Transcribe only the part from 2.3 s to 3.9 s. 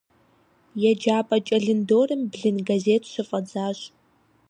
блын газет щыфӏэдзащ.